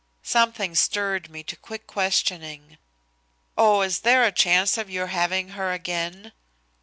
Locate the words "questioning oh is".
1.85-3.99